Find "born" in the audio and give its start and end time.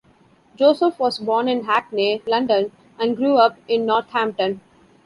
1.19-1.47